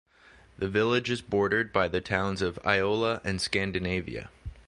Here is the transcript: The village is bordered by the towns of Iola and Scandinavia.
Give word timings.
The 0.57 0.67
village 0.67 1.11
is 1.11 1.21
bordered 1.21 1.71
by 1.71 1.87
the 1.87 2.01
towns 2.01 2.41
of 2.41 2.57
Iola 2.65 3.21
and 3.23 3.39
Scandinavia. 3.39 4.31